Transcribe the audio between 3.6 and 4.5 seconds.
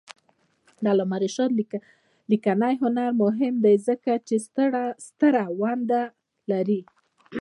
دی ځکه چې